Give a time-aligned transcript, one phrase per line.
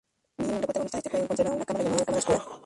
[0.39, 2.59] Mio, la protagonista de este juego, encontrará una cámara llamada la cámara oscura.